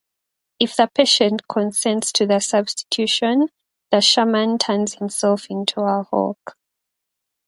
[0.59, 3.49] If the patient consents to the substitution,
[3.91, 6.57] the shaman turns himself into a hawk.